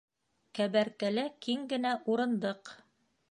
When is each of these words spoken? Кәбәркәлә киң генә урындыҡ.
Кәбәркәлә 0.59 1.25
киң 1.47 1.67
генә 1.75 1.93
урындыҡ. 2.15 2.73